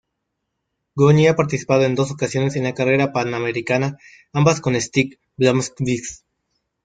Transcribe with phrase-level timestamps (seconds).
[0.95, 3.99] Goñi ha participado en dos ocasiones en La Carrera Panamericana,
[4.33, 6.23] ambas con Stig Blomqvist.